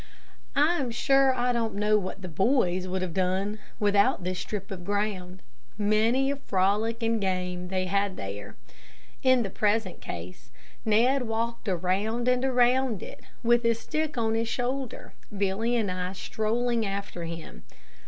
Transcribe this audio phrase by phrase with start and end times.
[0.55, 4.71] I am sure I don't know what the boys would have done without this strip
[4.71, 5.43] of ground.
[5.77, 8.55] Many a frolic and game they had there.
[9.21, 10.49] In the present case,
[10.85, 16.13] Ned walked around and around it, with his stick on his shoulder, Billy and I
[16.13, 17.63] strolling after him.